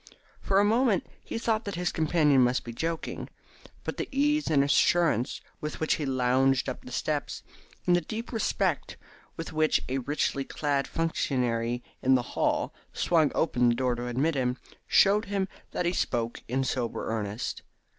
For 0.41 0.59
a 0.59 0.63
moment 0.65 1.05
he 1.23 1.37
thought 1.37 1.63
that 1.65 1.75
his 1.75 1.91
companion 1.91 2.41
must 2.41 2.63
be 2.63 2.73
joking, 2.73 3.29
but 3.83 3.97
the 3.97 4.09
ease 4.11 4.47
and 4.49 4.63
assurance 4.63 5.41
with 5.59 5.79
which 5.79 5.97
he 5.97 6.07
lounged 6.07 6.67
up 6.67 6.81
the 6.81 6.91
steps, 6.91 7.43
and 7.85 7.95
the 7.95 8.01
deep 8.01 8.31
respect 8.33 8.97
with 9.37 9.53
which 9.53 9.79
a 9.87 9.99
richly 9.99 10.43
clad 10.43 10.87
functionary 10.87 11.83
in 12.01 12.15
the 12.15 12.23
hall 12.33 12.73
swung 12.91 13.31
open 13.35 13.69
the 13.69 13.75
door 13.75 13.93
to 13.93 14.07
admit 14.07 14.33
him, 14.33 14.57
showed 14.87 15.27
that 15.69 15.85
he 15.85 15.93
spoke 15.93 16.41
in 16.47 16.63
sober 16.63 17.05
earnest. 17.07 17.61